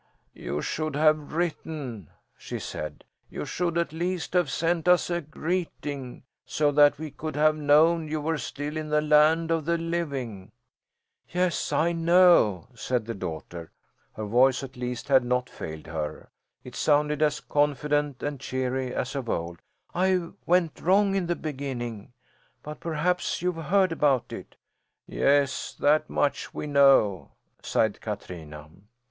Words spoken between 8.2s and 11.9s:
still in the land of the living." "Yes,